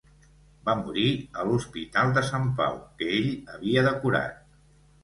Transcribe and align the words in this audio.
Va 0.69 0.73
morir 0.79 1.03
a 1.41 1.45
l'Hospital 1.49 2.17
de 2.17 2.25
Sant 2.33 2.51
Pau 2.63 2.81
que 3.03 3.13
ell 3.21 3.31
havia 3.57 3.89
decorat. 3.93 4.47